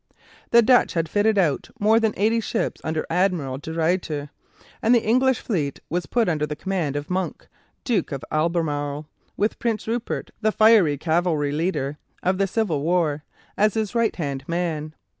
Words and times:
The 0.49 0.63
Dutch 0.63 0.95
had 0.95 1.07
fitted 1.07 1.37
out 1.37 1.69
more 1.79 1.99
than 1.99 2.15
eighty 2.17 2.39
ships 2.39 2.81
under 2.83 3.05
Admiral 3.11 3.59
De 3.59 3.71
Ruyter, 3.71 4.31
and 4.81 4.95
the 4.95 5.03
English 5.05 5.41
fleet 5.41 5.79
was 5.91 6.07
put 6.07 6.27
under 6.27 6.47
the 6.47 6.55
command 6.55 6.95
of 6.95 7.07
Monk, 7.11 7.47
Duke 7.83 8.11
of 8.11 8.25
Albemarle, 8.31 9.05
with 9.37 9.59
Prince 9.59 9.87
Rupert, 9.87 10.31
the 10.41 10.51
fiery 10.51 10.97
cavalry 10.97 11.51
leader 11.51 11.99
of 12.23 12.39
the 12.39 12.47
Civil 12.47 12.81
War, 12.81 13.23
as 13.55 13.75
his 13.75 13.93
right 13.93 14.15
hand 14.15 14.43
man. 14.47 14.95